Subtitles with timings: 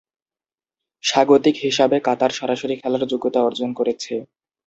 [1.03, 4.13] স্বাগতিক হিসাবে কাতার সরাসরি খেলার যোগ্যতা অর্জন করেছে।